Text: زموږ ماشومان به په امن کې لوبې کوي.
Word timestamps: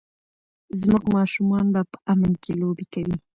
زموږ 0.79 1.03
ماشومان 1.15 1.65
به 1.73 1.81
په 1.91 1.97
امن 2.11 2.31
کې 2.43 2.51
لوبې 2.61 2.85
کوي. 2.93 3.15